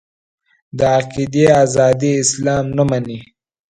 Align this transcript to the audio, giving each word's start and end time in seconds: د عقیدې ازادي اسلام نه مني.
د 0.77 0.79
عقیدې 0.97 1.45
ازادي 1.63 2.11
اسلام 2.23 2.65
نه 2.77 2.83
مني. 2.89 3.19